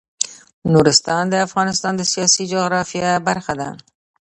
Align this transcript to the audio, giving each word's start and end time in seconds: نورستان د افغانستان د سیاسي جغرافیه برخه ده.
نورستان 0.73 1.23
د 1.29 1.35
افغانستان 1.47 1.93
د 1.97 2.01
سیاسي 2.13 2.43
جغرافیه 2.53 3.09
برخه 3.27 3.53
ده. 3.59 3.69